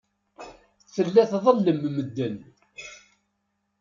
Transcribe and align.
Tella 0.93 1.23
tḍellem 1.31 1.79
medden. 1.95 2.35